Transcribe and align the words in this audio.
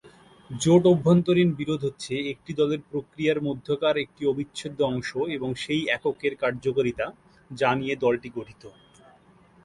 জোট 0.49 0.83
অভ্যন্তরীণ 0.85 1.49
বিরোধ 1.53 1.81
হচ্ছে 1.85 2.13
একটি 2.33 2.51
দলের 2.53 2.81
প্রক্রিয়ার 2.91 3.39
মধ্যকার 3.47 3.95
একটি 3.97 4.21
অবিচ্ছেদ্য 4.25 4.79
অংশ 4.83 5.09
এবং 5.35 5.49
সেই 5.55 5.81
এককের 5.87 6.33
কার্যকারিতা 6.41 7.07
যা 7.51 7.69
নিয়ে 7.75 7.95
দলটি 7.95 8.29
গঠিত। 8.37 8.63